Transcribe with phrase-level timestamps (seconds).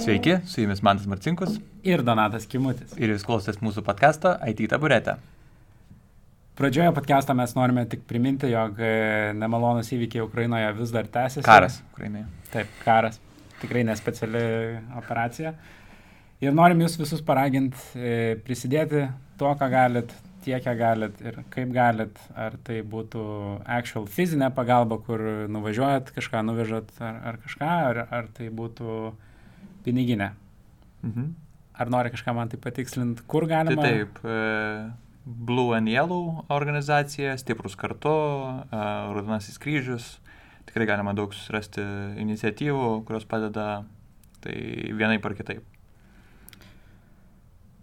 [0.00, 2.94] Sveiki, su jumis Mantas Marcinkus ir Donatas Kimutis.
[2.96, 5.18] ir jūs klausotės mūsų podcast'o IT taburetė.
[6.56, 11.44] Pradžioje podcast'o mes norime tik priminti, jog e, nemalonus įvykiai Ukrainoje vis dar tęsiasi.
[11.44, 12.24] Karas Ukrainoje.
[12.48, 13.20] Taip, karas.
[13.60, 14.42] Tikrai nespeciali
[15.02, 15.52] operacija.
[16.40, 19.04] Ir norim jūs visus paraginti e, prisidėti
[19.36, 22.20] tuo, ką galit, tiek, kiek galit ir kaip galit.
[22.32, 23.22] Ar tai būtų
[23.68, 25.20] actual fizinė pagalba, kur
[25.52, 29.10] nuvažiuojat, kažką nuvežat ar, ar kažką, ar, ar tai būtų
[29.84, 30.32] piniginė.
[31.02, 31.30] Mhm.
[31.80, 33.82] Ar nori kažką man tai patikslinti, kur Tai galima?
[33.82, 34.90] taip, e,
[35.24, 38.12] Blue and Yellow organizacija, Stiprus kartu,
[38.68, 38.82] e,
[39.14, 40.18] Rudonasis kryžius.
[40.66, 41.80] Tikrai galima daug susirasti
[42.20, 43.84] iniciatyvų, kurios padeda
[44.40, 44.54] tai
[44.92, 45.64] vienai par kitaip.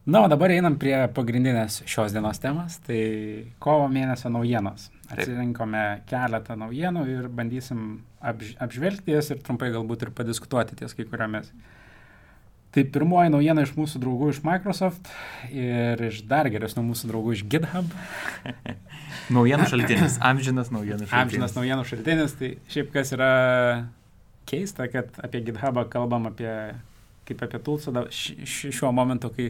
[0.08, 4.86] Na, o dabar einam prie pagrindinės šios dienos temas, tai kovo mėnesio naujienos.
[5.10, 5.18] Taip.
[5.18, 7.82] Atsirinkome keletą naujienų ir bandysim
[8.24, 11.52] apž apžvelgti jas ir trumpai galbūt ir padiskutuoti ties kai kuriomis.
[12.78, 15.08] Tai pirmoji naujiena iš mūsų draugų iš Microsoft
[15.50, 17.88] ir iš dar geresnių mūsų draugų iš GitHub.
[19.34, 21.16] Naujienų šaltinis, amžinas naujienų šaltinis.
[21.18, 23.32] Amžinas naujienų šaltinis, tai šiaip kas yra
[24.46, 26.52] keista, kad apie GitHubą kalbam apie,
[27.26, 29.50] kaip apie tulsą šiuo momentu, kai,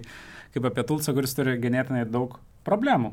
[0.56, 3.12] kaip apie tulsą, kuris turi ganėtinai daug problemų.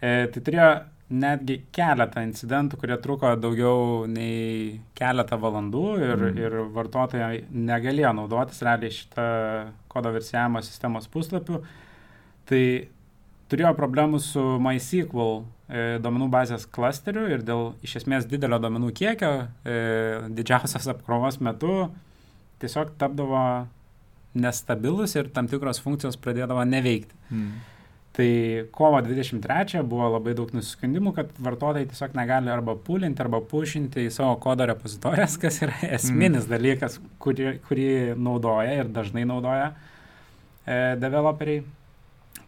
[0.00, 0.70] E, tai turėjo
[1.10, 6.38] netgi keletą incidentų, kurie truko daugiau nei keletą valandų ir, Mm.
[6.38, 9.26] ir vartotojai negalėjo naudotis realiai šitą
[9.88, 11.62] kodo versijavimo sistemos puslapių.
[12.46, 12.62] Tai
[13.50, 19.32] turėjo problemų su MySQL e, duomenų bazės klasteriu ir dėl iš esmės didelio duomenų kiekio
[19.64, 21.90] e, didžiausios apkrovos metu
[22.62, 23.66] tiesiog tapdavo
[24.34, 27.14] nestabilus ir tam tikros funkcijos pradėdavo neveikti.
[27.30, 27.52] Mm.
[28.12, 28.30] Tai
[28.74, 34.14] kovo 23 buvo labai daug nusiskundimų, kad vartotojai tiesiog negali arba pulinti, arba pušinti į
[34.14, 36.50] savo kodo repozitorijas, kas yra esminis mm.
[36.50, 41.62] dalykas, kurį, kurį naudoja ir dažnai naudoja e, developeriai.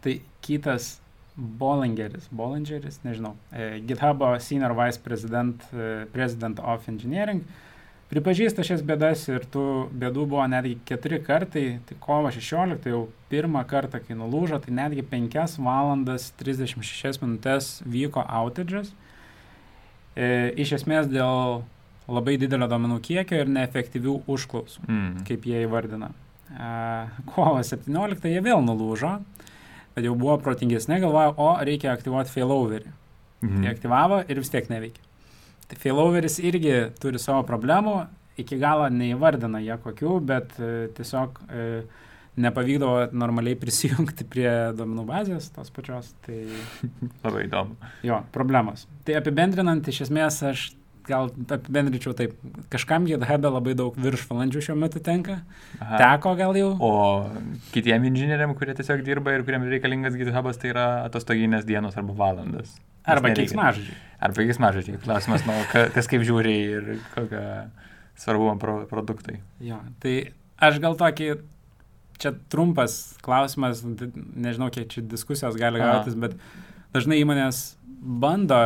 [0.03, 0.97] Tai kitas
[1.33, 7.47] Bollingeris, Bollingeris, nežinau, e, GitHub'o Senior Vice President, e, President of Engineering
[8.11, 9.63] pripažįsta šias bėdas ir tų
[9.99, 15.05] bėdų buvo netgi keturi kartai, tai kovo 16 jau pirmą kartą, kai nulūžo, tai netgi
[15.09, 18.91] 5 valandas 36 minutės vyko outages.
[20.15, 21.63] E, iš esmės dėl
[22.11, 25.23] labai didelio domenų kiekio ir neefektyvių užklausų, Mm.
[25.25, 26.11] kaip jie įvardina.
[26.53, 29.15] E, kovo 17 jie vėl nulūžo,
[29.95, 32.91] bet jau buvo protingesnė, galvoja, o reikia aktyvuoti failoverį.
[33.43, 33.63] Mhm.
[33.63, 35.01] Jie aktyvavo ir vis tiek neveikia.
[35.69, 37.95] Tai failoveris irgi turi savo problemų,
[38.41, 41.65] iki galo neįvardina jie kokių, bet e, tiesiog e,
[42.43, 46.13] nepavykdavo normaliai prisijungti prie duomenų bazės tos pačios.
[46.25, 46.39] Tai
[47.25, 47.77] Labai įdomu.
[48.05, 48.87] jo, problemos.
[49.07, 50.71] Tai apibendrinant, iš esmės aš
[51.03, 52.35] gal apibendrinčiau taip,
[52.71, 55.41] kažkam GitHub labai daug viršvalandžių šiuo metu tenka.
[55.81, 55.99] Aha.
[55.99, 56.69] Teko gal jau.
[56.79, 56.91] O
[57.75, 62.71] kitiem inžinieriam, kurie tiesiog dirba ir kuriems reikalingas GitHubas, tai yra atostoginės dienos arba valandas.
[63.05, 63.95] Arba keiksmažodžiai.
[64.23, 64.99] Arba keiksmažodžiai.
[65.03, 67.41] Klausimas, nu, ka- kas kaip žiūri ir kokią
[68.15, 69.39] svarbumą pro, produktai.
[69.59, 70.31] Jo, tai
[70.63, 71.31] aš gal tokį,
[72.21, 76.37] čia trumpas klausimas, nežinau, kiek čia diskusijos gali gautis, bet
[76.93, 77.63] dažnai įmonės
[78.23, 78.59] bando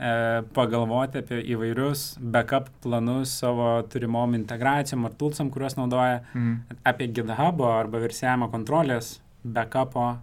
[0.00, 6.56] e, pagalvoti apie įvairius backup planus savo turimom integracijom ar tulsam, kuriuos naudoja Mm.
[6.84, 10.16] apie GitHub arba versijavimo kontrolės backupo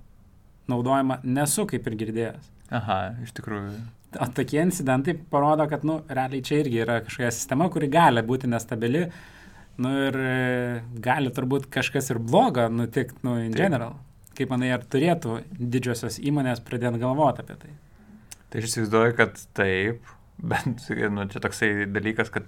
[0.72, 2.50] naudojimą nesu kaip ir girdėjęs.
[2.72, 3.74] Aha, iš tikrųjų.
[4.20, 8.50] O tokie incidentai parodo, kad, nu, realiai čia irgi yra kažkokia sistema, kuri gali būti
[8.52, 9.06] nestabili.
[9.82, 10.32] Nu ir e,
[11.04, 13.62] gali turbūt kažkas ir blogo nutikti, nu, in Taip.
[13.64, 13.96] general.
[14.36, 17.76] Kaip manai, ar turėtų didžiosios įmonės pradėti galvoti apie tai?
[18.52, 20.12] Tai aš įsivaizduoju, kad taip,
[20.54, 20.68] bet
[21.12, 22.48] nu, čia toksai dalykas, kad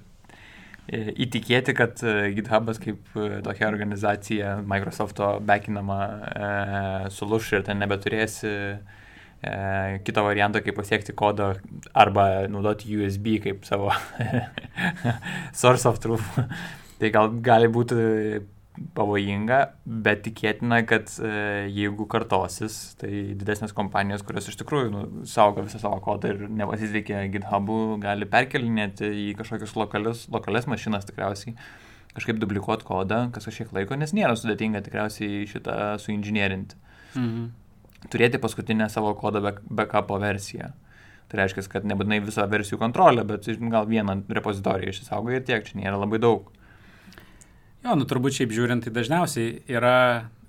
[0.88, 6.52] e, įtikėti, kad e, GitHubas kaip tokia organizacija Microsoft'o bekinama e,
[7.16, 8.68] suluš ir ten nebeturėsi e,
[10.08, 11.52] kito varianto, kaip pasiekti kodo
[11.94, 13.92] arba naudoti USB kaip savo
[15.62, 16.28] source of truth.
[17.00, 17.98] tai gal gali būti
[18.98, 21.32] pavojinga, bet tikėtina, kad e,
[21.70, 27.26] jeigu kartosis, tai didesnės kompanijos, kurios iš tikrųjų nu, saugo visą savo kodą ir nepasitikė
[27.36, 31.54] GitHub'u, gali perkelinėti į kažkokius lokalius, lokalias mašinas tikriausiai,
[32.18, 36.80] kažkaip duplikuoti kodą, kas kažkiek laiko, nes nėra sudėtinga tikriausiai šitą suinžinierinti.
[37.14, 37.52] Mhm.
[38.12, 40.72] Turėti paskutinę savo kodo back- backupo versiją.
[41.32, 45.80] Tai reiškia, kad nebūtinai visą versijų kontrolę, bet gal vieną repozitoriją išsisaugo ir tiek, čia
[45.80, 46.52] nėra labai daug.
[47.84, 49.96] Jo, nu turbūt šiaip žiūrint, tai dažniausiai yra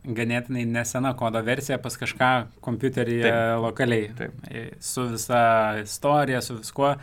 [0.04, 2.30] ganėtinai nesena kodo versija pas kažką
[2.64, 3.62] kompiuteryje Taip.
[3.64, 4.10] lokaliai.
[4.18, 4.34] Taip.
[4.50, 5.40] E, Su visa
[5.82, 6.94] istorija, su viskuo.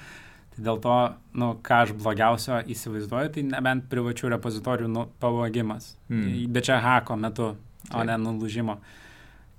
[0.51, 0.95] Tai dėl to,
[1.39, 5.95] nu, ką aš blogiausio įsivaizduoju, tai nebent privačių repozitorių nu, pavogimas.
[6.11, 6.47] Mm.
[6.51, 8.05] Bet čia hako metu, o Taip.
[8.11, 8.77] ne nulūžimo.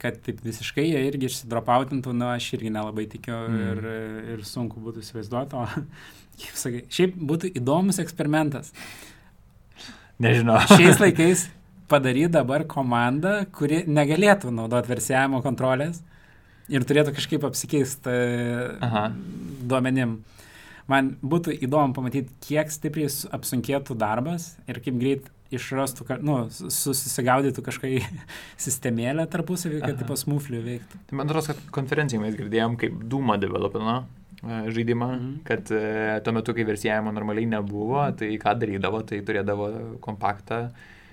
[0.02, 3.64] Kad taip visiškai jie irgi išsidropautintų, nu, aš irgi nelabai tikiu mm.
[3.70, 3.90] ir,
[4.34, 5.58] ir sunku būtų įsivaizduoti.
[5.58, 5.66] O,
[6.42, 8.72] kaip sakai, šiaip būtų įdomus eksperimentas.
[10.22, 10.58] Nežinau.
[10.74, 11.46] Šiais laikais
[11.92, 16.00] padaryti dabar komandą, kuri negalėtų naudoti versijavimo kontrolės
[16.72, 18.14] ir turėtų kažkaip apsikeisti
[18.82, 19.08] Aha.
[19.68, 20.20] duomenim.
[20.90, 27.92] Man būtų įdomu pamatyti, kiek stipriai apsunkėtų darbas ir kaip greit išrastų, nu, susigaudytų kažkai
[28.64, 31.02] sistemėlę tarpusavį, kad taip smūflių veiktų.
[31.10, 35.36] Tai man atrodo, kad konferencijai mes girdėjom, kaip Dūma developino e, žaidimą, mm -hmm.
[35.48, 35.84] kad e,
[36.24, 39.70] tuo metu, kai versijavimo normaliai nebuvo, tai ką darydavo, tai turėdavo
[40.00, 40.66] kompaktą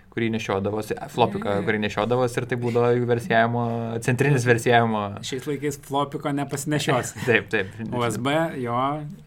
[0.10, 3.66] kurį nešiodavosi, flopiką, kurį nešiodavosi ir tai būdavo jų versijavimo,
[4.06, 5.04] centrinis versijavimo.
[5.30, 7.22] Šiais laikais flopiko nepasinešiosi.
[7.30, 7.72] taip, taip.
[7.88, 8.32] USB,
[8.64, 8.80] jo,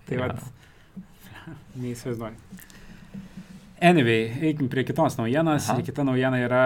[0.09, 0.27] tai ja.
[0.27, 0.43] vad,
[1.83, 2.72] neįsivaizduoju.
[3.83, 5.67] Anyway, eikim prie kitos naujienos.
[5.67, 5.81] Aha.
[5.81, 6.65] Ir kita naujiena yra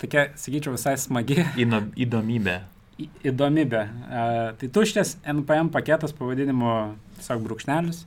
[0.00, 1.36] tokia, sakyčiau, visai smagi.
[1.60, 2.54] Įno, įdomybė.
[2.96, 3.82] Į, įdomybė.
[4.08, 6.72] Uh, tai tuščias NPM paketas pavadinimu
[7.18, 8.06] tiesiog brūkšnelis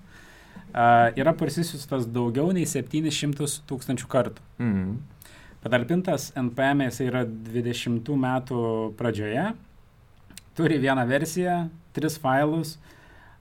[0.73, 4.43] uh, yra parsisiustas daugiau nei 700 tūkstančių kartų.
[4.57, 4.97] Mm.
[5.61, 8.61] Patalpintas NPM jis yra 20 metų
[8.97, 9.51] pradžioje,
[10.57, 12.79] turi vieną versiją, tris failus,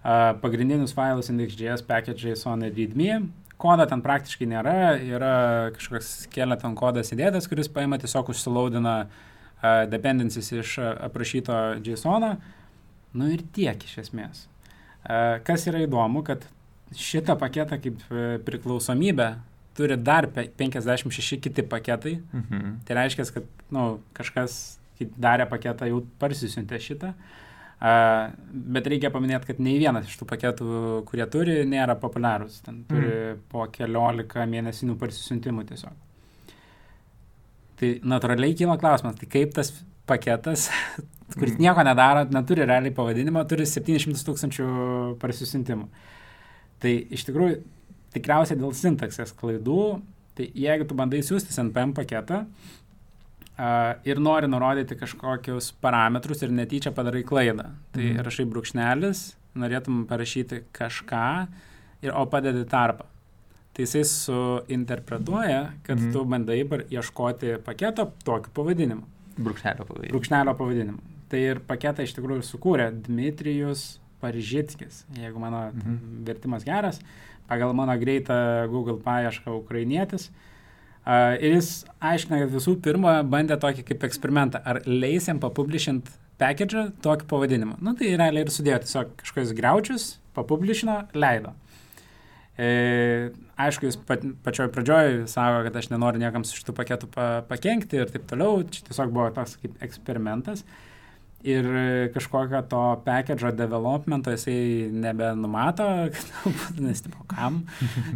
[0.04, 3.22] uh, pagrindinius failus index.js, package.json ir readme.
[3.60, 5.34] Kodo ten praktiškai nėra, yra
[5.74, 12.30] kažkoks skeleton kodas įdėtas, kuris paima tiesiog užsilaudina uh, dependencies iš aprašyto JSON.
[13.20, 14.46] Nu ir tiek iš esmės.
[14.46, 16.46] Uh, kas yra įdomu, kad
[16.96, 18.00] šitą paketą kaip
[18.46, 19.28] priklausomybę
[19.78, 22.16] turi dar 56 kiti paketai.
[22.32, 22.80] Mhm.
[22.88, 23.84] Tai reiškia, kad nu,
[24.16, 27.14] kažkas darė paketą, jau parsisiuntė šitą.
[27.14, 27.36] Uh,
[27.80, 30.66] bet reikia paminėti, kad nei vienas iš tų paketų,
[31.08, 32.60] kurie turi, nėra populiarūs.
[32.66, 33.38] Ten turi mm.
[33.52, 35.94] po keliolika mėnesinių parsisiuntimų tiesiog.
[37.80, 39.72] Tai natūraliai kyla klausimas, tai kaip tas
[40.10, 40.68] paketas,
[41.38, 41.64] kuris mm.
[41.64, 44.70] nieko nedaro, neturi realiai pavadinimo, turi 700 tūkstančių
[45.22, 45.88] parsisiuntimų.
[46.80, 47.62] Tai iš tikrųjų
[48.12, 50.02] tikriausiai dėl sintaksės klaidų,
[50.36, 52.70] tai jeigu tu bandai siūsti NPM paketą uh,
[54.04, 58.24] ir nori nurodyti kažkokius parametrus ir netyčia padarai klaidą, tai mhm.
[58.26, 59.22] rašai brūkšnelis,
[59.60, 61.30] norėtum parašyti kažką,
[62.04, 63.08] ir, o padedi tarpą.
[63.70, 66.12] Tai jisai suinterpretuoja, kad mhm.
[66.14, 66.60] tu bandai
[66.90, 69.06] ieškoti paketo tokiu pavadinimu.
[69.40, 70.12] Brūkšnelio pavadinimu.
[70.14, 71.02] Brūkšnelio pavadinimu.
[71.30, 76.22] Tai ir paketą iš tikrųjų sukūrė Dmitrijus Paržitskis, jeigu mano mhm.
[76.26, 77.00] vertimas geras.
[77.50, 78.36] Pagal mano greitą
[78.70, 80.28] Google paiešką ukrainietis.
[80.30, 80.49] Uh,
[81.40, 81.70] ir jis
[82.00, 86.10] aiškina, kad visų pirma bandė tokį kaip eksperimentą, ar leis jam papublišint
[86.40, 87.78] package tokį pavadinimą.
[87.84, 91.54] Nu, tai realiai ir sudėjo tiesiog kažkokius greučius, papublišino, leido.
[92.60, 93.30] E,
[93.60, 98.00] aišku, jis pat, pačioj pradžioj sako, kad aš nenoriu niekam su šitų paketų pa, pakenkti
[98.00, 98.60] ir taip toliau.
[98.68, 100.64] Čia tiesiog buvo toks kaip eksperimentas.
[100.64, 100.89] E,
[101.42, 101.66] ir
[102.14, 105.84] kažkokio to package developmento jisai nebenumato,
[106.84, 107.62] nes tipo kam.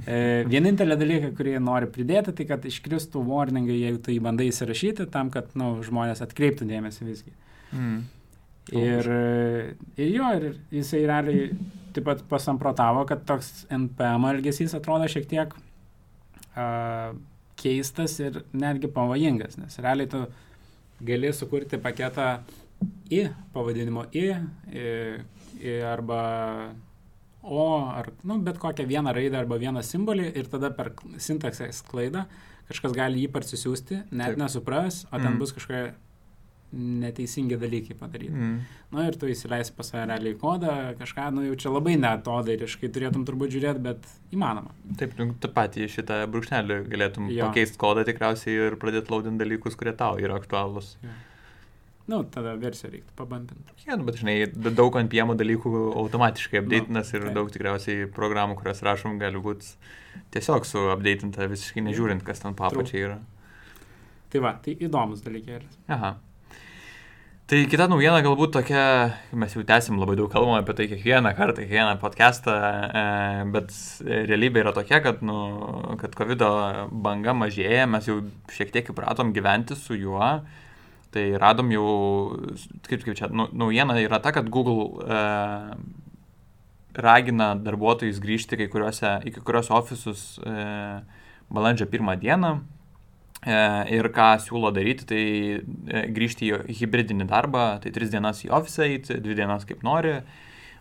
[0.04, 5.30] E, vienintelė dalyka, kurį nori pridėti, tai kad iškristų warningai, jeigu jį bandai įsirašyti, tam,
[5.32, 7.32] kad nu, žmonės atkreiptų dėmesį visgi.
[7.72, 8.02] Mm.
[8.74, 9.08] Ir,
[10.00, 11.48] ir jo, ir jisai realiai
[11.96, 17.14] taip pat pasamprotavo, kad toks NPM elgesys atrodo šiek tiek uh,
[17.60, 20.24] keistas ir netgi pavojingas, nes realiai tu
[21.04, 22.63] gali sukurti paketą uh,
[23.12, 24.26] i pavadinimo i,
[24.72, 24.88] i,
[25.60, 26.22] i arba
[27.42, 32.24] o, ar nu, bet kokią vieną raidę arba vieną simbolį ir tada per sintaksės klaidą
[32.68, 34.40] kažkas gali jį parsisiųsti, net Taip.
[34.40, 35.40] nesupras, o ten mm.
[35.42, 35.92] bus kažkokia
[36.74, 38.34] neteisingi dalykai padaryti.
[38.34, 38.54] Mm.
[38.90, 42.90] Na nu, ir tu įsileisi pas save realiai kodą, kažką, nu jau čia labai netodairiškai
[42.94, 44.74] turėtum turbūt žiūrėti, bet įmanoma.
[44.98, 47.46] Taip, nu, tą patį šitą brūkšnelį galėtum jo.
[47.46, 50.96] pakeisti kodą tikriausiai ir pradėti laudinti dalykus, kurie tau yra aktualūs.
[51.04, 51.14] Jo.
[52.10, 53.74] Nu, tada versiją reiktų pabandinti.
[53.86, 54.36] Ja, nu, bet žinai,
[54.76, 55.70] daug ant piemo dalykų
[56.02, 57.36] automatiškai updateinas nu, ir taip.
[57.38, 59.72] daug tikriausiai programų, kurias rašom, gali būti
[60.34, 63.16] tiesiog su updateinta visiškai nežiūrint, kas ten papačiai yra.
[64.32, 65.80] Tai va, tai įdomus dalykėlis.
[65.94, 66.16] Aha.
[67.44, 68.82] Tai kita naujiena galbūt tokia,
[69.36, 73.02] mes jau tęsim labai daug kalbame apie tai kiekvieną kartą, kiekvieną podcastą, e,
[73.52, 73.72] bet
[74.04, 75.38] realybė yra tokia, kad, nu,
[76.00, 76.44] kad COVID
[77.04, 80.30] banga mažėja, mes jau šiek tiek įpratom gyventi su juo.
[81.14, 81.88] Tai radom jau,
[82.88, 85.18] kaip, kaip čia, nu, naujiena yra ta, kad Google e,
[86.94, 90.54] ragina darbuotojus grįžti kai kuriuose, į kai kurios ofisus e,
[91.54, 92.54] balandžio pirmą dieną.
[93.44, 93.56] E,
[93.92, 95.22] ir ką siūlo daryti, tai
[95.60, 100.14] e, grįžti į hybridinį darbą, tai tris dienas į ofisą eiti, dvi dienas kaip nori,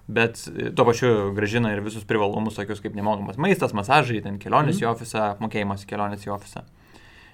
[0.08, 4.80] bet e, tuo pačiu gražina ir visus privalumus, tokius kaip nemokamas maistas, masažai, ten kelionės
[4.80, 4.86] Mhm.
[4.86, 6.63] į ofisą, apmokėjimas kelionės į ofisą.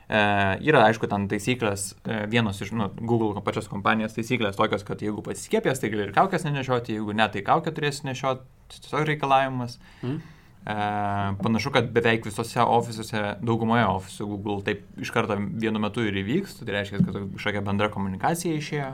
[0.09, 0.19] E,
[0.65, 5.21] yra, aišku, ten taisyklės, e, vienos iš, nu, Google pačios kompanijos taisyklės tokios, kad jeigu
[5.25, 8.41] pasiskiepės, tai gali ir kaukės nenešioti, jeigu ne, tai kaukę turėsi nešioti,
[8.73, 9.77] tai tiesiog reikalavimas.
[10.01, 10.17] Mhm.
[10.69, 10.79] E,
[11.43, 16.57] panašu, kad beveik visose ofisuose, daugumoje ofisų Google taip iš karto vienu metu ir įvyks,
[16.63, 18.91] tai reiškia, kad kažkokia bendra komunikacija išėjo.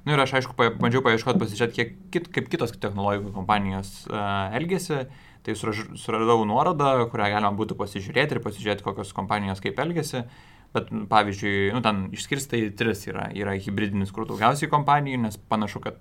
[0.00, 4.48] Na nu, ir aš aišku, bandžiau paieškoti, pasižiūrėti, kiek, kit, kaip kitos technologijų kompanijos uh,
[4.56, 5.02] elgesi.
[5.46, 10.26] Tai suradau nuorodą, kurią galima būtų pasižiūrėti ir pasižiūrėti, kokios kompanijos kaip elgesi.
[10.74, 13.30] Bet, pavyzdžiui, nu, ten išskirstai tris yra.
[13.34, 15.96] Yra hybridinis, kur daugiausiai kompanijų, nes panašu, kad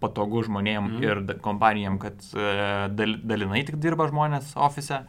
[0.00, 1.02] patogu žmonėm mm.
[1.04, 5.02] ir kompanijom, kad uh, dal, dalinai tik dirba žmonės ofise.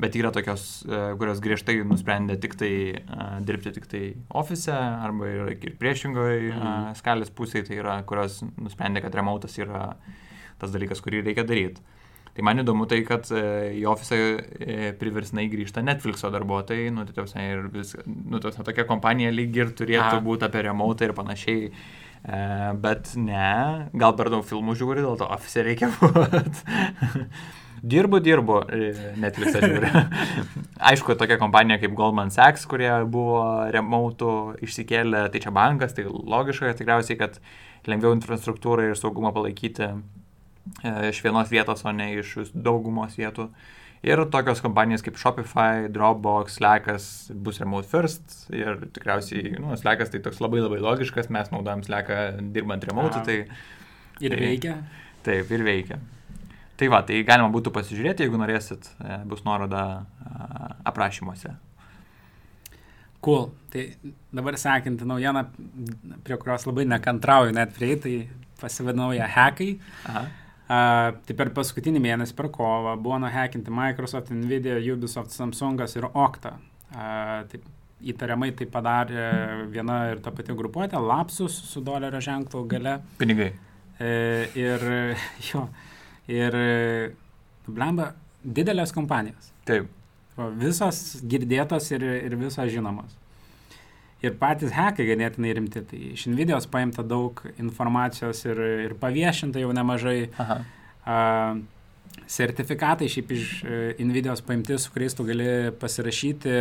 [0.00, 4.00] Bet yra tokios, e, kurios griežtai nusprendė tik tai uh, dirbti tik tai
[4.40, 6.94] ofise, arba yra ir priešingoje Mhm.
[6.96, 9.90] skalės pusėje, tai yra, kurios nusprendė, kad remotas yra
[10.56, 11.84] tas dalykas, kurį reikia daryti.
[12.36, 13.40] Tai man įdomu tai, kad e,
[13.80, 18.86] į ofisą e, priversnai grįžta Netflixo darbuotojai, nu, tai tausia, ir vis, nu, tausia, tokia
[18.86, 20.22] kompanija lyg ir turėtų A.
[20.24, 21.70] būti apie remote ir panašiai.
[22.20, 22.42] E,
[22.84, 26.78] bet ne, gal per daug filmų žiūri, dėl to ofise reikia būti.
[27.82, 28.60] dirbu, dirbu,
[29.18, 29.90] Netflixą žiūri.
[30.92, 33.42] Aišku, tokia kompanija kaip Goldman Sachs, kurie buvo
[33.74, 37.42] remote išsikėlę, tai čia bankas, tai logiška tikriausiai, kad
[37.90, 39.90] lengviau infrastruktūrą ir saugumą palaikyti
[41.10, 43.48] iš vienos vietos, o ne iš daugumos vietų.
[44.02, 50.22] Ir tokios kompanijos kaip Shopify, Dropbox, Slackas bus remote first ir tikriausiai, nu, Slackas tai
[50.24, 52.20] toks labai labai logiškas, mes naudojam Slacką
[52.54, 53.42] dirbant remote, tai
[54.20, 54.74] Ir Tai- veikia.
[55.24, 55.98] taip ir veikia.
[56.80, 61.52] Tai va, tai galima būtų pasižiūrėti, jeigu norėsit, e, bus nuoroda a, aprašymuose.
[63.20, 63.50] Cool.
[63.70, 63.84] Tai
[64.32, 65.42] dabar sekanti naujiena,
[66.24, 69.74] prie kurios labai nekantrauju net prieiti, tai pasivadinau ją Hackai.
[70.08, 70.22] Aha.
[70.70, 76.52] Uh, tai per paskutinį mėnesį, per kovą, buvo nuhekinti Microsoft, Nvidia, Ubisoft, Samsungas ir Okta.
[76.94, 77.64] Uh, taip,
[78.00, 79.24] įtariamai tai padarė
[79.72, 83.00] viena ir ta pati grupuotė, Lapsus su dolerio ženklu gale.
[83.18, 83.50] Pinigai.
[84.00, 84.12] E,
[84.56, 84.84] ir
[85.50, 85.66] jo,
[86.30, 86.56] ir
[87.68, 89.50] blemba, didelės kompanijos.
[89.68, 89.90] Taip.
[90.56, 93.19] Visos girdėtos ir, ir visos žinomos.
[94.22, 95.80] Ir patys hekai ganėtinai rimti.
[95.88, 98.58] Tai iš Nvidios paimta daug informacijos ir,
[98.88, 100.28] ir paviešinta jau nemažai.
[100.38, 100.58] Aha.
[101.08, 101.16] A,
[102.30, 106.54] sertifikatai šiaip iš e, Nvidios paimti, su kuriais tu gali pasirašyti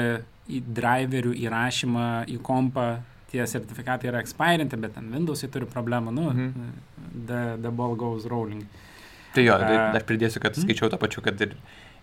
[0.50, 2.88] į driverių įrašymą į kompą.
[3.30, 6.10] Tie sertifikatai yra expirinti, bet ten Windows'ai turi problemą.
[6.16, 6.72] Nu, Mhm.
[7.28, 8.64] the, the ball goes rolling.
[9.36, 9.92] Tai jo, tai A.
[10.00, 10.64] aš pridėsiu, kad Mhm.
[10.66, 11.54] skaičiau tą pačių, kad ir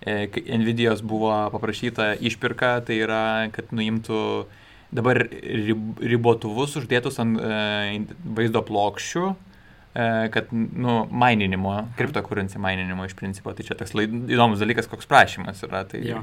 [0.07, 4.47] e, kai Nvidios buvo paprašyta išpirka, tai yra, kad nuimtų
[4.95, 8.01] dabar rib, ribotuvus uždėtus ant e,
[8.39, 13.55] vaizdo plokščių, e, kad, nu, maininimo, kriptokurencijų maininimo iš principo.
[13.57, 15.85] Tai čia toks įdomus dalykas, koks prašymas yra.
[15.91, 16.23] Tai, Jo.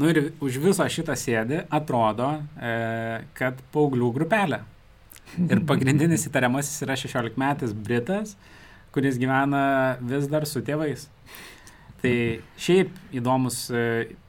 [0.00, 2.70] Nu ir už viso šitą sėdį atrodo, e,
[3.36, 4.62] kad paauglių grupelė.
[5.44, 8.32] Ir pagrindinis įtariamasis yra 16 metais Britas,
[8.94, 11.04] kuris gyvena vis dar su tėvais.
[12.00, 12.12] Tai
[12.56, 13.80] šiaip įdomus e,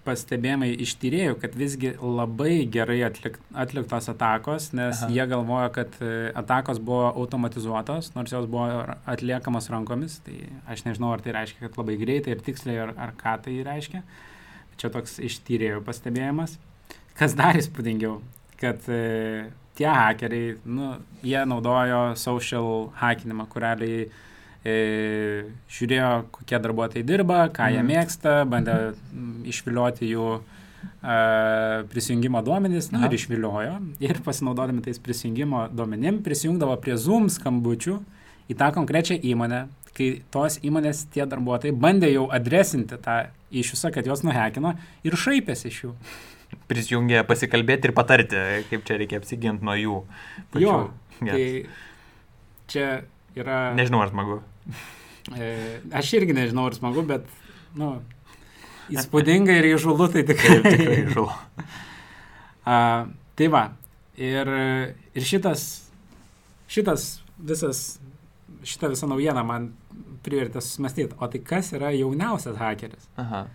[0.03, 5.11] pastebėjimai iš tyrėjų, kad visgi labai gerai atlik, atliktos atakos, nes Aha.
[5.15, 10.17] Jie galvoja, kad e, atakos buvo automatizuotos, nors jos buvo atliekamos rankomis.
[10.25, 10.35] Tai
[10.73, 14.03] aš nežinau, ar tai reiškia, kad labai greitai ir tiksliai, ar, ar ką tai reiškia.
[14.81, 16.57] Čia toks iš tyrėjų pastebėjimas.
[17.15, 18.17] Kas dar įspūdingiau,
[18.59, 19.47] kad e,
[19.79, 24.11] tie hakeriai, nu, jie naudojo social hackinimą, kur realiai e,
[24.63, 27.87] žiūrėjo, kokie darbuotojai dirba, ką jie Mhm.
[27.91, 30.27] mėgsta, bandė mm, išvilioti jų
[31.01, 33.05] e, prisijungimo duomenys, Aha.
[33.09, 33.75] ir išviliojo.
[33.99, 37.99] Ir pasinaudodami tais prisijungimo duomenim, prisijungdavo prie Zoom skambučių
[38.49, 44.05] į tą konkrečią įmonę, kai tos įmonės tie darbuotojai bandė jau adresinti tą iššūsą, kad
[44.07, 45.93] juos nuhekino ir šaipėsi iš jų.
[46.67, 48.35] prisijungė pasikalbėti ir patarti,
[48.69, 49.97] kaip čia reikia apsiginti nuo jų.
[50.51, 50.63] pačių.
[50.65, 50.91] Jo.
[51.21, 51.65] Tai
[52.67, 52.87] čia
[53.35, 53.73] yra...
[53.75, 54.41] Nežinau, ar smagu.
[55.37, 55.47] E,
[55.93, 57.27] aš irgi nežinau, ar smagu, bet,
[57.77, 57.93] nu,
[58.91, 60.61] įspūdinga ir įžulu tai Taip, tikrai.
[60.65, 61.35] tikrai žulo.
[62.65, 62.77] A,
[63.37, 63.63] tai va,
[64.17, 64.51] ir,
[65.13, 65.67] ir šitas,
[66.71, 67.07] šitas
[67.41, 67.83] visas,
[68.67, 69.71] šita visa naujiena man
[70.25, 73.07] privertė susimastyti, o tai kas yra jauniausias hakeris?
[73.21, 73.45] Aha.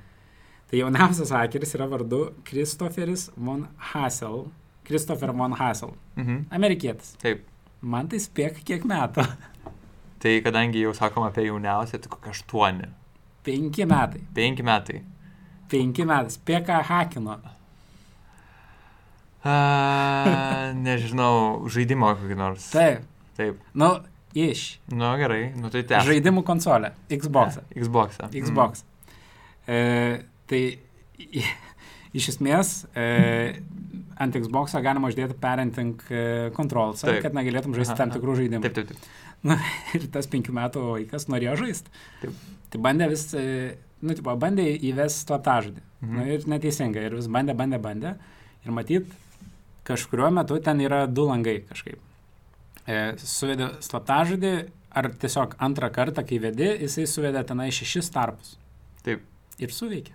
[0.67, 4.49] Tai jauniausias hakeris yra vardu Christopheris von Hassel.
[4.87, 5.95] Christopher von Hassel.
[6.17, 6.47] Mhm.
[6.51, 7.15] Amerikietis.
[7.23, 7.45] Taip.
[7.83, 9.23] Man tai spėk kiek metų.
[10.23, 12.89] Tai kadangi jau sakom apie jauniausią, tai kokie aštuoni.
[13.47, 14.25] Penki metai.
[14.35, 15.03] Penki metai.
[15.71, 16.35] Penki metai.
[16.35, 17.39] Spėk ką hakino.
[19.47, 19.55] A,
[20.87, 22.71] nežinau, žaidimo kokį nors.
[22.75, 23.07] Taip.
[23.37, 23.61] Taip.
[23.77, 23.95] Nu,
[24.37, 24.81] Iš.
[24.85, 26.05] Nu gerai, nu tai tęs.
[26.05, 26.91] Žaidimų konsolė.
[27.09, 27.57] Xbox.
[27.81, 28.19] Xbox.
[28.35, 28.83] Xbox.
[29.65, 29.79] E,
[30.51, 30.61] tai
[32.19, 33.07] iš esmės e,
[34.21, 37.23] ant Xbox galima uždėti parenting e, controlsą, Taip.
[37.25, 38.67] kad negalėtum žaisti Aha, tam tikrų žaidimų.
[38.69, 39.26] Taip, taip, taip.
[39.47, 39.59] Na,
[39.97, 41.93] ir tas penkių metų vaikas norėjo žaisti.
[42.23, 42.41] Taip.
[42.73, 45.85] Tai bandė vis, e, nu, tipo, bandė įvesti slaptažodį.
[46.03, 46.17] Mhm.
[46.17, 47.07] Nu, ir neteisingai.
[47.09, 48.17] Ir vis bandė, bandė, bandė.
[48.67, 49.15] Ir matyt,
[49.87, 52.03] kažkuriuo metu ten yra du langai kažkaip.
[52.87, 54.53] E, suvedė slaptažodį,
[54.97, 58.55] ar tiesiog antrą kartą, kai vedi, jisai suvedė tenai šešis tarpus.
[59.07, 59.25] Taip.
[59.63, 60.15] Ir suveikė.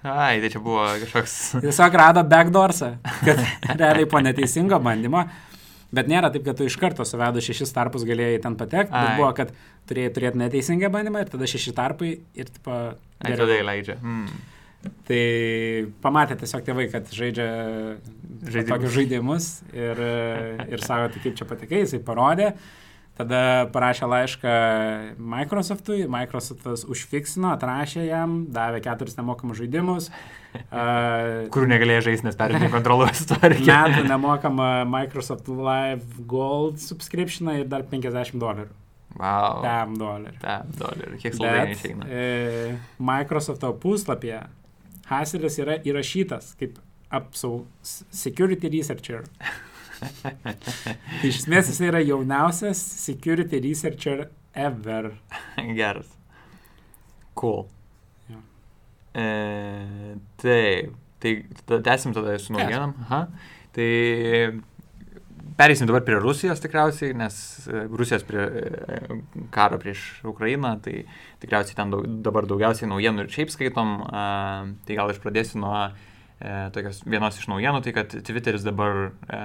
[0.00, 1.36] Ai, tai čia buvo kažkoks.
[1.60, 3.42] Tiesiog rado backdoorsą, kad
[3.82, 5.26] realiai po neteisingo bandymo.
[5.94, 9.30] Bet nėra taip, kad tu iš karto suvedu šešis tarpus galėjai ten patekti, bet buvo,
[9.34, 9.50] kad
[9.90, 12.76] turėjai turėti neteisingą bandymą ir tada šeši tarpai ir tipo,
[13.24, 13.42] geriau.
[13.42, 13.96] tada įleidžia.
[13.98, 14.28] Mm.
[15.08, 15.24] Tai
[16.00, 17.48] pamatė tiesiog tėvai, kad žaidžia
[18.46, 18.68] Žaidimus.
[18.70, 19.98] tokius žaidimus ir,
[20.72, 22.54] ir sako, tai kaip čia patekai, jisai parodė.
[23.18, 24.52] Tada parašė laišką
[25.18, 30.10] Microsoftui, Microsoftas užfiksino, atrašė jam, davė keturis nemokamus žaidimus.
[30.50, 33.60] Uh, Kurių negalėjai žaisti, nes perėmė kontroliuoti istoriją.
[33.68, 38.74] metų nemokamą Microsoft Live Gold subscriptioną ir dar 50 dolerių.
[39.14, 39.62] Wow.
[39.62, 40.34] 10 dolerių.
[40.42, 41.20] Taip, dolerių.
[41.22, 42.10] Kiek saldainių išeina.
[42.10, 44.42] e, Microsofto puslapyje
[45.10, 46.82] Haselis yra įrašytas kaip
[47.14, 47.64] apsau
[48.10, 49.26] security researcher.
[50.00, 55.12] tai iš esmės jis yra jauniausias security researcher ever.
[55.78, 56.10] Geras.
[57.38, 57.66] Cool.
[58.30, 58.40] Jo.
[59.14, 59.28] E,
[60.42, 60.98] taip.
[61.20, 61.34] Tai
[61.68, 62.94] tada tęsim tada su naujienom.
[63.76, 63.88] Tai
[65.60, 67.34] Pereisim dabar prie Rusijos tikriausiai, nes
[67.68, 69.16] e, Rusijos prie, e,
[69.52, 71.02] karo prieš Ukrainą, tai
[71.42, 73.90] tikriausiai ten daug, dabar daugiausiai naujienų ir šiaip skaitom.
[74.08, 74.22] A,
[74.88, 76.09] tai gal aš pradėsiu nuo e,
[76.72, 79.40] tokios vienos iš naujienų, tai kad Twitteris dabar, e,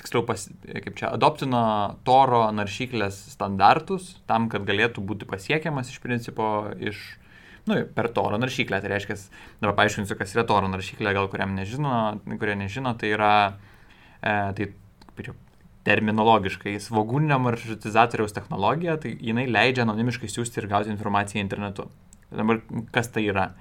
[0.00, 1.60] tiksliau, pas, e, kaip čia, adoptino
[2.06, 6.98] Toro naršyklės standartus tam, kad galėtų būti pasiekiamas iš principo iš
[7.70, 8.80] nu, per Toro naršyklę.
[8.82, 9.18] Tai reiškia,
[9.62, 11.94] dabar paaiškinsiu, kas yra Toro naršyklė, gal kuriam nežino,
[12.34, 13.32] kurie nežino, tai yra
[14.18, 14.70] e, tai,
[15.12, 15.36] kaip čia,
[15.86, 21.86] terminologiškai svogūninio maršrutizatoriaus technologija, tai jinai leidžia anonimiškai siūsti ir gauti informaciją internetu.
[22.34, 22.58] Dabar
[22.90, 23.52] kas tai yra?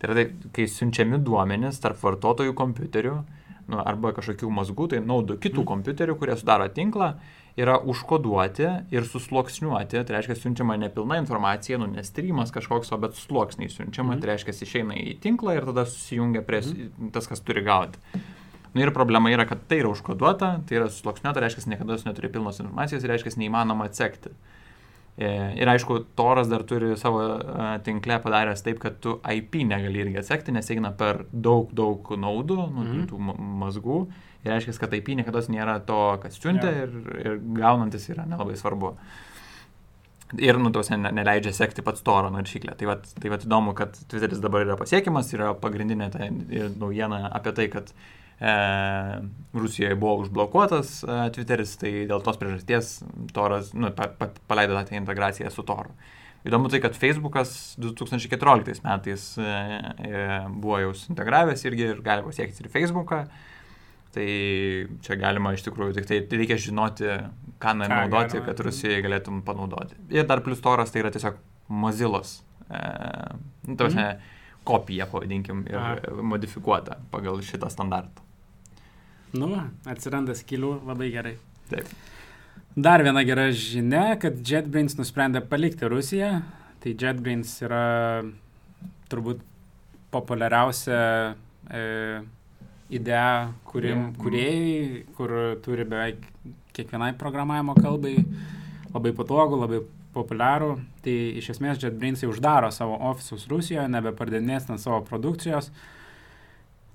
[0.00, 3.18] Tai yra, tai, kai siunčiami duomenys tarp vartotojų kompiuterių
[3.70, 7.12] nu, arba kažkokių mazgų, tai naudų kitų kompiuterių, kurie sudaro tinklą,
[7.60, 13.70] yra užkoduoti ir susluoksniuoti, tai reiškia siunčiama nepilna informacija, nu, nestrymas kažkoks, o bet sluoksniai
[13.70, 14.20] siunčiama, Mhm.
[14.20, 17.10] tai reiškia išeina į tinklą ir tada susijungia prie mhm.
[17.12, 17.98] tas, kas turi gauti.
[18.74, 22.30] Nu ir problema yra, kad tai yra užkoduota, tai yra susluoksniuota, reiškia, niekada jūs neturi
[22.30, 24.30] pilnos informacijos, reiškia, neįmanoma atsekti.
[24.30, 24.59] E,
[25.20, 30.16] Ir aišku, Toras dar turi savo e, tinkle padaręs taip, kad tu IP negali irgi
[30.22, 33.06] atsekti, nes eina per daug, daug naudų, nu, Mhm.
[33.10, 34.06] tų ma- mazgų.
[34.44, 36.86] Ir reiškia, kad IP niekada nėra to, kas siuntia Jo.
[36.86, 38.94] ir, ir gaunantis yra nelabai svarbu.
[40.38, 42.76] Ir, nu, tausia, ne, neleidžia sekti pats Toro naršyklę.
[42.78, 46.18] Tai vat, tai vat įdomu, kad Twitteris dabar yra pasiekiamas, yra pagrindinė ta
[46.78, 47.90] naujiena apie tai, kad
[48.40, 48.54] e,
[49.54, 52.96] Rusijoje buvo užblokuotas e, Twitteris, tai dėl tos priežasties
[53.36, 55.92] Toras nu, pa, pa, paleido tą integraciją su Toru.
[56.46, 62.64] Įdomu tai, kad Facebookas 2014 metais e, e, buvo jau integravęs irgi ir gali pasiekti
[62.64, 63.24] ir Facebooką.
[64.10, 64.26] Tai
[65.04, 67.12] čia galima iš tikrųjų, tik tai reikia žinoti,
[67.62, 70.00] ką naudoti, kad Rusijoje galėtum panaudoti.
[70.10, 71.36] Ir dar plus toras tai yra tiesiog
[71.70, 72.80] Mozilos, e,
[73.68, 74.08] nu, ta prasme,
[74.66, 76.16] kopija, pavadinkim, ir Aha.
[76.32, 78.24] modifikuota pagal šitą standartą.
[79.36, 79.50] Nu,
[79.86, 81.36] atsiranda skilių labai gerai.
[81.70, 81.90] Taip.
[82.74, 86.40] Dar viena gera žinia, kad JetBrains nusprendė palikti Rusiją.
[86.80, 87.84] Tai JetBrains yra
[89.10, 89.42] turbūt
[90.14, 91.00] populiariausia
[91.70, 91.82] e,
[92.90, 94.12] idėja kūrim, Jo.
[94.22, 96.24] kuriejai, kur turi beveik
[96.74, 98.16] kiekvienai programavimo kalbai
[98.94, 99.82] labai patogu, labai
[100.14, 100.72] populiarų.
[101.04, 105.70] Tai iš esmės JetBrains jau uždaro savo ofisus Rusijoje, nebepardinės ten savo produkcijos.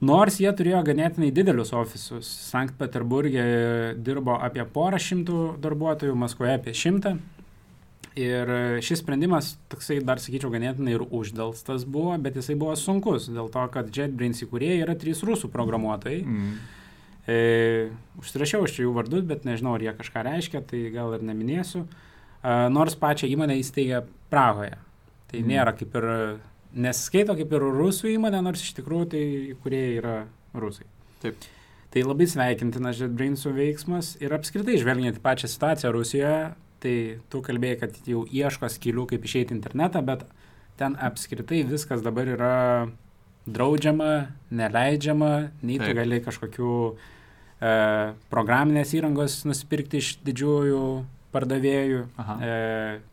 [0.01, 2.27] Nors jie turėjo ganėtinai didelius ofisus.
[2.27, 7.15] Sankt Peterburgė dirbo apie porą šimtų darbuotojų, Maskvoje apie šimtą.
[8.15, 8.47] Ir
[8.84, 13.63] šis sprendimas, toksai dar sakyčiau, ganėtinai ir uždelstas buvo, bet jisai buvo sunkus, dėl to,
[13.73, 16.21] kad JetBrains įkūrėjai yra trys rusų programuotojai.
[16.23, 16.53] Mm.
[17.27, 17.38] E,
[18.21, 21.84] užsirašiau aš čia jų vardus, bet nežinau, ar jie kažką reiškia, tai gal ir neminėsiu.
[21.88, 24.77] E, nors pačią įmonę įsteigė Prahoje.
[25.31, 25.49] Tai Mhm.
[25.51, 26.05] nėra kaip ir,
[26.75, 29.23] nesiskaito kaip ir rusų įmonė, nors iš tikrųjų tai
[29.55, 30.15] įkūrėjai yra
[30.57, 30.88] rusai.
[31.23, 31.47] Taip.
[31.95, 36.39] Tai labai sveikintinas JetBrainsų veiksmas ir apskritai žvelgiant į pačią situaciją Rusijoje,
[36.83, 36.95] tai
[37.31, 40.25] tu kalbėjai, kad jau ieško skilių, kaip išeiti internetą, bet
[40.79, 42.55] ten apskritai viskas dabar yra
[43.45, 44.11] draudžiama,
[44.51, 45.33] neleidžiama,
[45.63, 45.97] nei tu Taip.
[46.01, 47.73] gali kažkokių e,
[48.33, 50.83] programinės įrangos nusipirkti iš didžiųjų
[51.36, 52.38] pardavėjų, Aha.
[52.39, 52.56] e,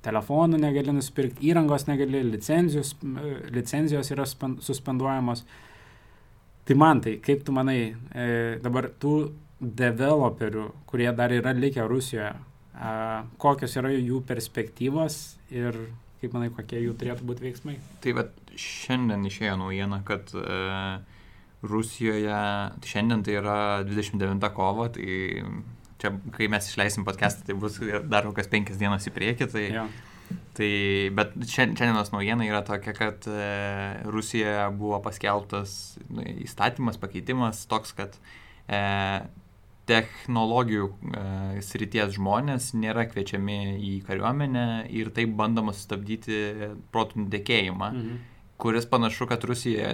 [0.06, 5.44] telefonų negali nusipirkti, įrangos negali, licenzijos, e, licenzijos yra spen- suspenduojamos.
[6.64, 7.80] Tai man tai, kaip tu manai,
[8.14, 8.26] e,
[8.62, 9.16] dabar tų
[9.62, 12.32] developerių, kurie dar yra likę Rusijoje,
[12.74, 12.92] a,
[13.38, 15.18] kokios yra jų perspektyvos
[15.54, 15.76] ir
[16.22, 17.76] kaip manai, kokie jų turėtų būti veiksmai?
[18.02, 21.00] Tai bet šiandien išėjo naujiena, kad e,
[21.66, 22.38] Rusijoje,
[22.86, 25.42] šiandien tai yra 29 kovo, tai
[26.02, 27.78] čia, kai mes išleisim podcastą, tai bus
[28.10, 29.86] dar kokias penkias dienas į priekį, tai, Jo.
[30.58, 30.70] tai
[31.14, 35.76] bet šiandien- šiandienos naujiena yra tokia, kad e, Rusijoje buvo paskelbtas
[36.10, 38.18] nu, įstatymas, pakeitimas toks, kad
[38.68, 38.82] e,
[39.90, 41.22] technologijų e,
[41.64, 46.36] srities žmonės nėra kviečiami į kariuomenę ir taip bandoma sustabdyti
[46.94, 48.20] protų nudėkėjimą, Mhm.
[48.62, 49.88] kuris panašu, kad Rusija,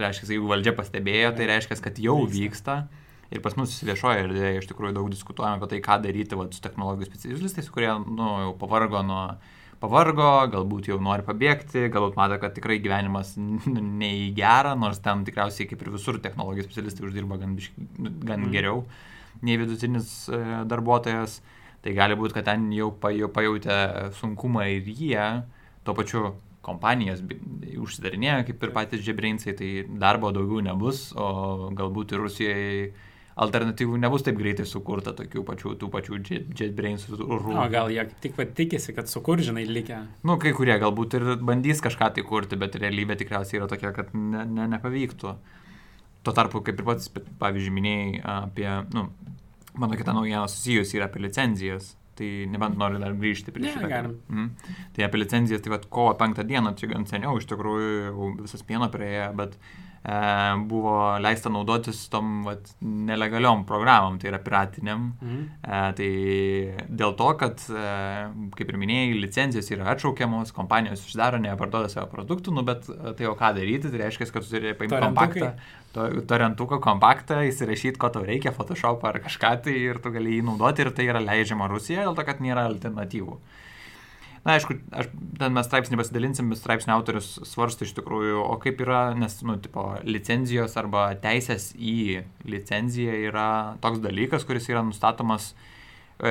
[0.00, 2.40] reiškia, jeigu valdžia pastebėjo, tai reiškia, kad jau Vyksta.
[2.40, 2.76] vyksta.
[3.34, 6.62] Ir pas mus viešoje erdvėje iš tikrųjų daug diskutuojame apie tai, ką daryti vat, su
[6.62, 9.24] technologijų specialistais, kurie nu, jau pavargo nuo
[9.82, 13.58] pavargo, galbūt jau nori pabėgti, galbūt mato, kad tikrai gyvenimas n-
[13.98, 17.58] ne į gerą, nors ten tikriausiai kaip ir visur technologijų specialistai uždirba gan,
[17.98, 18.52] nu, gan Mhm.
[18.54, 18.84] geriau
[19.42, 20.38] nei vidutinis e,
[20.70, 21.40] darbuotojas.
[21.84, 25.26] Tai gali būti, kad ten jau pajautė sunkumą ir jie,
[25.84, 26.30] tuo pačiu
[26.64, 27.20] kompanijos
[27.76, 32.92] užsidarinėja, kaip ir patys džebrinsai, tai darbo daugiau nebus, o galbūt ir Rusijoje
[33.34, 37.56] alternatyvų nebus taip greitai sukurta tokių pačių, tų pačių jet- JetBrains rūmų.
[37.58, 39.98] O gal jie tik tikisi, kad sukur, žinai, likę.
[40.22, 44.14] Nu, kai kurie galbūt ir bandys kažką tai kurti, bet realybė tikriausiai yra tokia, kad
[44.14, 45.34] ne, ne, nepavyktų.
[46.24, 47.10] Tuo tarpu, kaip ir pats,
[47.42, 49.08] pavyzdžiui, minėjai apie, nu,
[49.74, 51.96] mano kita naujiena susijusi yra apie licenzijas.
[52.14, 53.88] Tai nebent noriu dar grįžti prie šito.
[54.30, 54.50] Mm.
[54.94, 58.86] Tai apie licenzijas, tai vad kovo penktą dieną, čia gan seniau iš tikrųjų visas pieno
[58.86, 59.83] prieėjo, bet e,
[60.68, 65.06] buvo leista naudotis tom vat, nelegaliom programom, tai yra piratiniam.
[65.22, 65.38] Mhm.
[65.64, 67.86] E, tai dėl to, kad, e,
[68.58, 73.28] kaip ir minėjai, licenzijos yra atšaukiamos, kompanijos uždaro, neparduoda savo produktų, nu, bet e, tai
[73.28, 75.50] jau ką daryti, tai reiškia, kad tu turi paimti kompaktą,
[75.96, 80.44] to, torentuką kompaktą, įsirašyti, ko tau reikia, Photoshop ar kažką tai ir tu gali jį
[80.50, 83.40] naudoti ir tai yra leidžiama Rusijoje, dėl to, kad nėra alternatyvų.
[84.44, 85.06] Na, aišku, aš,
[85.40, 89.86] ten mes straipsnį pasidalinsim, straipsnio autorius svarsto iš tikrųjų, o kaip yra, nes, nu, tipo,
[90.04, 93.46] licenzijos arba teisės į licenciją yra
[93.80, 95.54] toks dalykas, kuris yra nustatomas
[96.20, 96.30] e,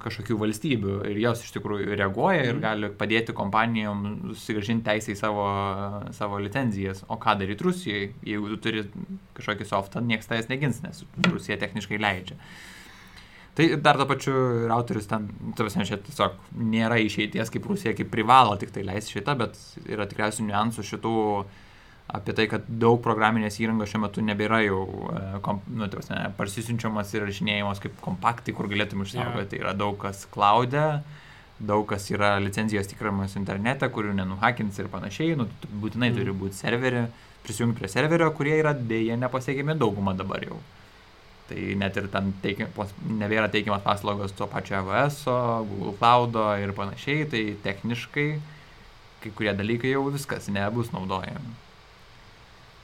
[0.00, 2.62] kažkokių valstybių ir jos iš tikrųjų reaguoja ir Mhm.
[2.62, 5.48] gali padėti kompanijom susigražinti teisę į savo,
[6.16, 7.02] savo licenzijas.
[7.08, 8.86] O ką daryti Rusijai, jeigu tu turi
[9.36, 12.38] kažkokį softą, niekas tavęs negins, nes Rusija techniškai leidžia.
[13.54, 14.32] Tai dar to pačiu
[14.64, 19.20] ir autorius ten, tarsi čia tiesiog nėra išeities, kaip Rusija, kaip privalo tik tai leisti
[19.20, 21.12] šitą, bet yra tikriausiai niuansų šitų
[22.18, 24.80] apie tai, kad daug programinės įrangos šiuo metu nebėra jau
[25.14, 29.46] e, kom, nu, prasme, parsisiunčiamas ir rašinėjimas kaip kompaktai, kur galėtum išsaugoti.
[29.46, 29.50] Jo.
[29.54, 30.84] Tai yra daug kas klaudė,
[31.62, 35.38] daug kas yra licenzijos tikrinamas internete, kurių nenuhakins ir panašiai.
[35.38, 36.18] Nu, būtinai Mm.
[36.18, 37.06] turi būti serverį,
[37.46, 40.58] prisijungti prie serverio, kurie yra dėje nepasiekiami daugumą dabar jau.
[41.44, 42.70] Tai net ir ten teikia,
[43.20, 45.24] nebėra teikiamas paslaugos to pačio AWS,
[45.68, 48.28] Google Cloud ir panašiai, tai techniškai
[49.24, 51.54] kai kurie dalykai jau viskas nebus naudojami.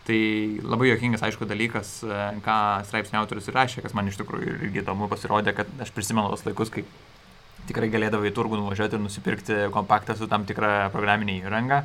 [0.09, 0.21] Tai
[0.65, 2.57] labai jokingas, aišku, dalykas, e, ką
[2.89, 6.47] straipsnio autorius ir rašė, kas man iš tikrųjų irgi įdomu pasirodė, kad aš prisimenu tos
[6.49, 6.87] laikus, kai
[7.69, 11.85] tikrai galėdavai į turgų nuvažiuoti ir nusipirkti kompaktą su tam tikra programinė įranga,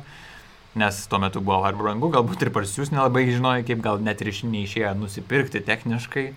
[0.80, 4.32] nes tuo metu buvo ar brangu, galbūt ir parsius nelabai žinojai, kaip gal net ir
[4.32, 6.30] iš neišėjo nusipirkti techniškai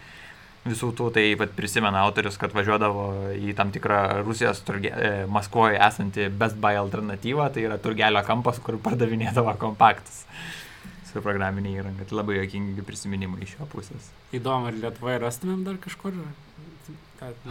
[0.65, 3.05] visų tų, tai vat, prisimena autorius, kad važiuodavo
[3.37, 8.59] į tam tikrą Rusijos turge, e, Maskvoje esantį Best Buy alternatyvą, tai yra turgelio kampas,
[8.63, 10.23] kur pardavinėdavo kompaktus
[11.09, 12.05] su programinė įranga.
[12.05, 14.11] Tai labai jokingi prisiminimai iš jo pusės.
[14.35, 16.17] Įdomu, ar Lietuvoje rastumėm dar kažkur?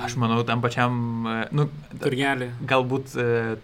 [0.00, 0.94] Aš manau, tam pačiam,
[1.28, 1.68] e, nu,
[2.00, 2.52] Turgelį.
[2.70, 3.56] galbūt e,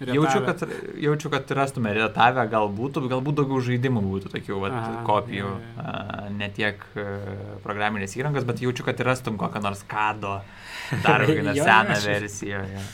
[0.00, 0.62] jaučiu, kad,
[1.00, 5.54] jaučiu, kad rastume retavę, galbūt, galbūt daugiau žaidimų būtų tokių vat, Aha, kopijų, jo.
[5.82, 5.94] a,
[6.34, 7.06] ne tiek e,
[7.64, 10.38] programinės įrangos, bet jaučiu, kad rastum kokią nors kado,
[11.04, 12.62] dar Jo, seną versiją.
[12.74, 12.84] Ja.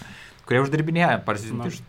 [0.45, 1.83] Kurie uždirbinėja, parsisinti iš,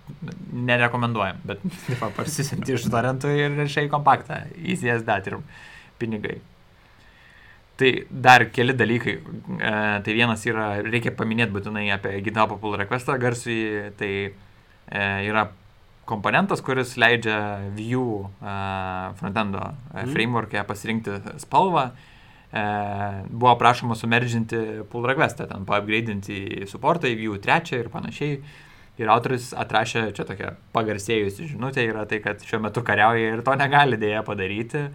[0.56, 1.64] nerekomenduojam, bet
[2.20, 5.40] parsisinti iš torentų ir rašai kompaktą, įsijas dat ir
[6.00, 6.40] pinigai.
[7.76, 9.18] Tai dar keli dalykai.
[9.20, 9.72] E,
[10.06, 13.58] tai vienas yra, reikia paminėti būtinai apie GitHub pull requestą garsui.
[14.00, 14.12] Tai
[14.92, 15.48] yra
[16.06, 17.40] komponentas, kuris leidžia
[17.74, 18.58] Vue e,
[19.18, 20.12] frontendo e, Mhm.
[20.14, 21.90] framework'e pasirinkti spalvą.
[22.54, 22.62] E,
[23.30, 28.40] buvo prašoma sumeržinti pull requestą, ten paupgradinti į supportą, į Vue 3 ir panašiai.
[28.98, 33.52] Ir autoris atrašė, čia tokia pagarsėjusi žinutė yra tai, kad šiuo metu kariauja ir to
[33.60, 34.86] negali dėja padaryti.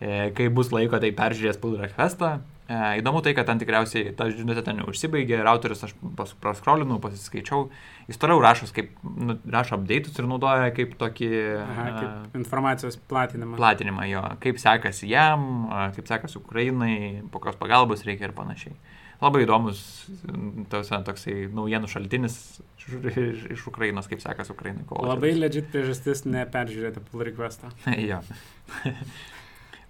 [0.00, 4.28] E, Kai bus laiko, tai peržiūrės pull requestą, E, įdomu tai, kad ten tikriausiai ta
[4.30, 5.94] žinutė ten užsibaigė ir autorius, aš
[6.42, 7.64] praskrolinau, pasiskaičiau,
[8.06, 11.30] jis toliau rašo, kaip, nu, rašo update'us ir naudoja kaip tokį...
[11.64, 13.58] Aha, kaip informacijos platinimą.
[13.58, 16.94] Platinimą jo, kaip sekasi jam, kaip sekasi Ukrainai,
[17.34, 18.78] kokios pagalbos reikia ir panašiai.
[19.20, 19.80] Labai įdomus
[20.72, 22.38] tausia, toksai naujienų šaltinis
[22.80, 24.86] iš, iš Ukrainos, kaip sekasi Ukrainai.
[24.88, 27.68] Labai legit priežastis neperžiūrėti pull requestą.
[28.10, 28.22] jo.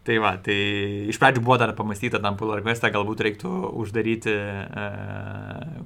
[0.01, 0.55] Tai va, tai
[1.13, 3.51] iš pradžių buvo dar pamastyta tam pull requestą, galbūt reiktų
[3.83, 4.85] uždaryti e,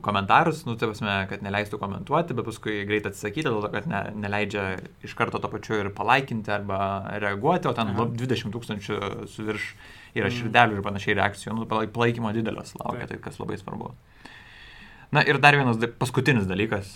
[0.07, 4.05] komentarus, nu, tai prasme, kad neleistų komentuoti, bet paskui greit atsisakyti, dėl to, kad ne,
[4.23, 4.69] neleidžia
[5.03, 6.79] iš karto to pačiu ir palaikinti arba
[7.25, 8.07] reaguoti, o ten Aha.
[8.23, 9.01] 20 tūkstančių
[9.33, 9.67] su virš
[10.15, 10.37] yra mm.
[10.39, 13.91] širdelių ir panašiai reakcijų, nu, palaikymo didelio laukia, tai kas labai svarbu.
[15.15, 16.89] Na ir dar vienas paskutinis dalykas.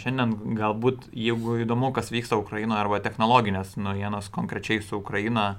[0.00, 5.56] Šiandien galbūt, jeigu įdomu, kas vyksta Ukrainoje arba technologinės naujienos konkrečiai su Ukraina,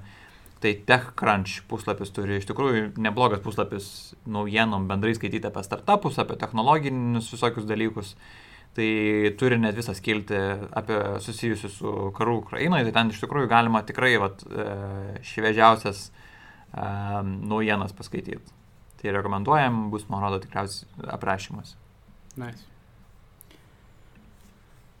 [0.58, 3.88] Tai TechCrunch puslapis turi iš tikrųjų neblogas puslapis
[4.26, 8.14] naujienom bendrai skaityti apie startupus, apie technologinius visokius dalykus.
[8.74, 8.88] Tai
[9.38, 10.38] turi net visą skilti
[10.76, 14.66] apie susijusius su karu Ukrainoje, tai ten iš tikrųjų galima tikrai vat, e,
[15.26, 16.08] šviežiausias
[16.74, 18.54] um, naujienas paskaityti.
[18.98, 21.76] Tai rekomenduojam, bus, man rodo, tikriausiai aprašymas.
[22.38, 22.66] Nice.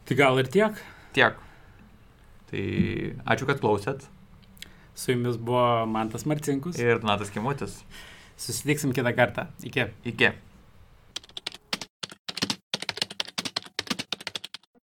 [0.08, 0.78] Tai gal ir tiek?
[1.14, 1.42] Tiek.
[2.48, 2.62] Tai
[3.34, 4.06] ačiū, kad klausėt.
[4.98, 6.78] Su jumis buvo Mantas Marcinkus.
[6.82, 7.76] Ir Donatas Kimutis.
[8.36, 9.44] Susitiksim kitą kartą.
[9.62, 9.84] Iki.
[10.10, 10.32] Iki.